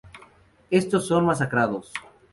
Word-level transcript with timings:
Estos 0.71 1.05
son 1.05 1.27
masacrados. 1.27 1.93